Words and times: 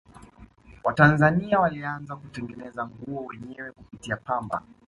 watanzania 0.83 1.59
walianza 1.59 2.15
kutengenezea 2.15 2.85
nguo 2.87 3.25
wenyewe 3.25 3.71
kupitia 3.71 4.17
pamba 4.17 4.63